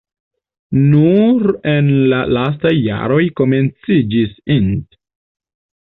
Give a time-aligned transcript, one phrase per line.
[0.93, 1.45] Nur
[1.75, 5.03] en la lastaj jaroj komenciĝis int.